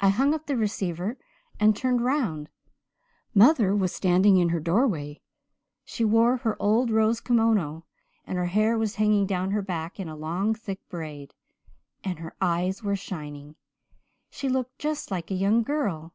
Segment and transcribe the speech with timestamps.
[0.00, 1.18] I hung up the receiver
[1.58, 2.48] and turned round.
[3.34, 5.20] Mother was standing in her doorway.
[5.84, 7.82] She wore her old rose kimono,
[8.24, 11.34] and her hair was hanging down her back in a long thick braid,
[12.04, 13.56] and her eyes were shining.
[14.30, 16.14] She looked just like a young girl.